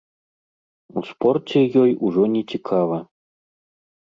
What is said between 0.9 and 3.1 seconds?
У спорце ёй ужо нецікава.